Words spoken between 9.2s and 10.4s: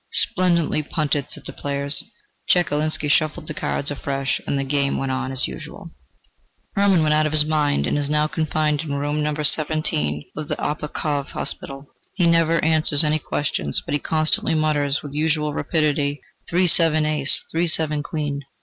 Number 17